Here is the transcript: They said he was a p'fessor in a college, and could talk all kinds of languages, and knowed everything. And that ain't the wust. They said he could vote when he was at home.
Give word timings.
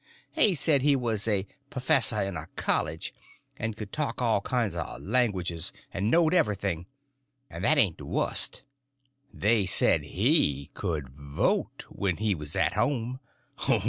They 0.33 0.55
said 0.55 0.81
he 0.81 0.95
was 0.95 1.27
a 1.27 1.45
p'fessor 1.69 2.25
in 2.27 2.35
a 2.35 2.47
college, 2.55 3.13
and 3.57 3.77
could 3.77 3.91
talk 3.91 4.19
all 4.19 4.41
kinds 4.41 4.73
of 4.75 4.99
languages, 5.03 5.71
and 5.93 6.09
knowed 6.09 6.33
everything. 6.33 6.87
And 7.51 7.63
that 7.63 7.77
ain't 7.77 7.99
the 7.99 8.07
wust. 8.07 8.63
They 9.31 9.67
said 9.67 10.01
he 10.01 10.71
could 10.73 11.07
vote 11.09 11.85
when 11.87 12.17
he 12.17 12.33
was 12.33 12.55
at 12.55 12.73
home. 12.73 13.19